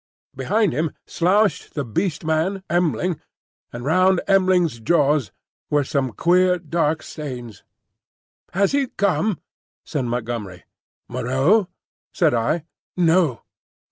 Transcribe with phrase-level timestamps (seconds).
[0.35, 3.21] Behind him slouched the Beast Man, M'ling,
[3.71, 5.31] and round M'ling's jaws
[5.69, 7.61] were some queer dark stains.
[8.53, 9.39] "Has he come?"
[9.85, 10.63] said Montgomery.
[11.07, 11.67] "Moreau?"
[12.11, 12.63] said I.
[12.97, 13.41] "No."